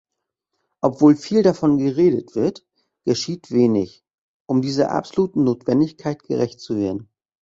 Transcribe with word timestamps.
Obwohl 0.81 1.15
viel 1.15 1.43
davon 1.43 1.77
geredet 1.77 2.33
wird, 2.33 2.65
geschieht 3.05 3.51
wenig, 3.51 4.03
um 4.47 4.63
dieser 4.63 4.89
absoluten 4.89 5.43
Notwendigkeit 5.43 6.23
gerecht 6.23 6.59
zu 6.59 6.75
werden. 6.75 7.07